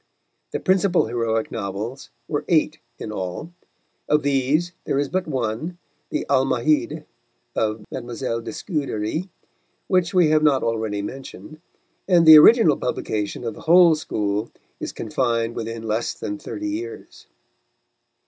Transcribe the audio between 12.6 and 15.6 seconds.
publication of the whole school is confined